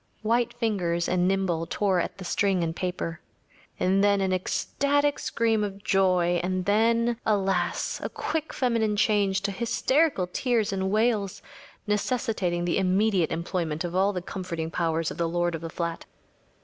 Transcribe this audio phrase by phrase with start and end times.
[0.01, 3.21] ‚ÄĚ White fingers and nimble tore at the string and paper.
[3.79, 8.01] And then an ecstatic scream of joy; and then, alas!
[8.03, 11.43] a quick feminine change to hysterical tears and wails,
[11.85, 16.07] necessitating the immediate employment of all the comforting powers of the lord of the flat.